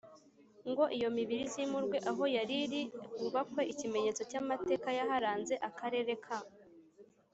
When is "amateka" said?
4.41-4.87